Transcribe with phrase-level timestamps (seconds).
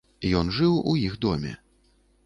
[0.39, 1.53] Ён жыў у іх доме.